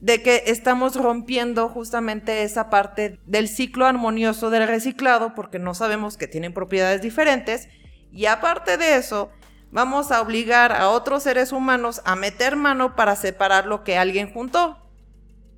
de 0.00 0.22
que 0.22 0.44
estamos 0.46 0.94
rompiendo 0.94 1.68
justamente 1.68 2.44
esa 2.44 2.70
parte 2.70 3.18
del 3.26 3.48
ciclo 3.48 3.84
armonioso 3.84 4.48
del 4.48 4.68
reciclado 4.68 5.34
porque 5.34 5.58
no 5.58 5.74
sabemos 5.74 6.16
que 6.16 6.28
tienen 6.28 6.54
propiedades 6.54 7.02
diferentes 7.02 7.68
y 8.12 8.26
aparte 8.26 8.76
de 8.76 8.94
eso, 8.94 9.30
vamos 9.70 10.10
a 10.10 10.20
obligar 10.20 10.72
a 10.72 10.90
otros 10.90 11.22
seres 11.22 11.52
humanos 11.52 12.00
a 12.04 12.16
meter 12.16 12.56
mano 12.56 12.96
para 12.96 13.16
separar 13.16 13.66
lo 13.66 13.84
que 13.84 13.98
alguien 13.98 14.32
juntó. 14.32 14.78